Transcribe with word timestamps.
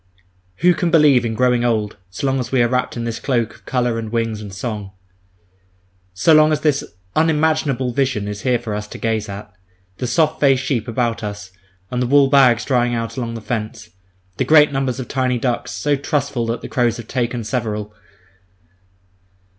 Who 0.61 0.73
can 0.73 0.89
believe 0.89 1.23
in 1.25 1.35
growing 1.35 1.63
old, 1.63 1.95
so 2.09 2.25
long 2.25 2.39
as 2.39 2.51
we 2.51 2.63
are 2.63 2.67
wrapped 2.67 2.97
in 2.97 3.03
this 3.03 3.19
cloak 3.19 3.53
of 3.53 3.65
colour 3.67 3.99
and 3.99 4.11
wings 4.11 4.41
and 4.41 4.51
song; 4.51 4.93
so 6.11 6.33
long 6.33 6.51
as 6.51 6.61
this 6.61 6.83
unimaginable 7.15 7.93
vision 7.93 8.27
is 8.27 8.41
here 8.41 8.57
for 8.57 8.73
us 8.73 8.87
to 8.87 8.97
gaze 8.97 9.29
at—the 9.29 10.07
soft 10.07 10.39
faced 10.39 10.63
sheep 10.63 10.87
about 10.87 11.23
us, 11.23 11.51
and 11.91 12.01
the 12.01 12.07
wool 12.07 12.29
bags 12.31 12.65
drying 12.65 12.95
out 12.95 13.15
along 13.15 13.35
the 13.35 13.41
fence, 13.41 13.89
and 14.39 14.47
great 14.47 14.71
numbers 14.71 14.99
of 14.99 15.07
tiny 15.07 15.37
ducks, 15.37 15.69
so 15.71 15.95
trustful 15.95 16.47
that 16.47 16.61
the 16.61 16.67
crows 16.67 16.97
have 16.97 17.07
taken 17.07 17.43
several. 17.43 17.93